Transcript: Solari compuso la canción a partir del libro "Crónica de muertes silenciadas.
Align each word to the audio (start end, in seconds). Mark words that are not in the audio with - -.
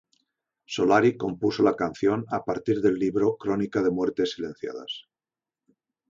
Solari 0.65 1.15
compuso 1.15 1.61
la 1.61 1.75
canción 1.75 2.25
a 2.29 2.43
partir 2.43 2.81
del 2.81 2.95
libro 2.97 3.37
"Crónica 3.37 3.83
de 3.83 3.91
muertes 3.91 4.31
silenciadas. 4.31 5.05